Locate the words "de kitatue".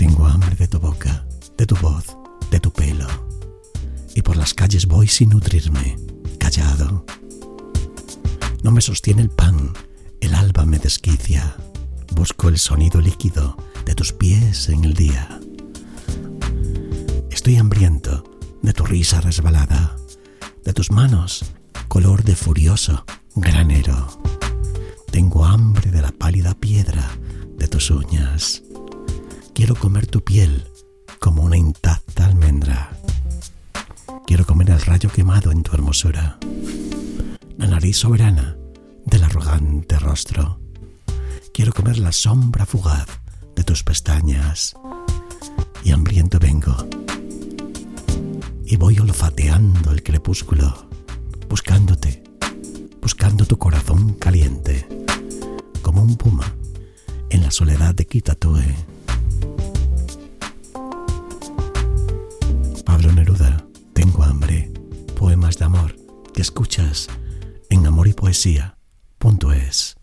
57.94-58.99